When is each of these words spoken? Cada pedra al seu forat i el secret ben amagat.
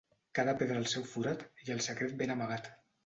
Cada 0.37 0.53
pedra 0.61 0.77
al 0.79 0.87
seu 0.95 1.05
forat 1.11 1.43
i 1.67 1.69
el 1.75 1.85
secret 1.89 2.17
ben 2.23 2.35
amagat. 2.37 2.73